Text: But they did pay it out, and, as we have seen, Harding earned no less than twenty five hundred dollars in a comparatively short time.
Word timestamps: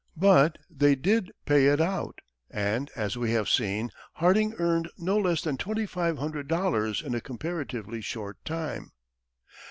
But 0.17 0.57
they 0.67 0.95
did 0.95 1.31
pay 1.45 1.67
it 1.67 1.79
out, 1.79 2.21
and, 2.49 2.89
as 2.95 3.17
we 3.19 3.33
have 3.33 3.47
seen, 3.47 3.91
Harding 4.13 4.55
earned 4.57 4.89
no 4.97 5.15
less 5.15 5.43
than 5.43 5.57
twenty 5.57 5.85
five 5.85 6.17
hundred 6.17 6.47
dollars 6.47 7.03
in 7.03 7.13
a 7.13 7.21
comparatively 7.21 8.01
short 8.01 8.43
time. 8.43 8.93